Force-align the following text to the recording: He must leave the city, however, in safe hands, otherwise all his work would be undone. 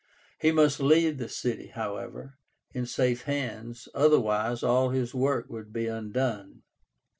He 0.39 0.51
must 0.51 0.79
leave 0.79 1.19
the 1.19 1.29
city, 1.29 1.67
however, 1.67 2.39
in 2.73 2.87
safe 2.87 3.25
hands, 3.25 3.87
otherwise 3.93 4.63
all 4.63 4.89
his 4.89 5.13
work 5.13 5.47
would 5.51 5.71
be 5.71 5.85
undone. 5.85 6.63